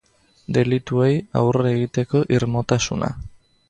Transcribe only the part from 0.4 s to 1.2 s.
Delituei